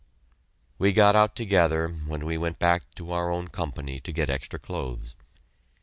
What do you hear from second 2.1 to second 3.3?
we went back to our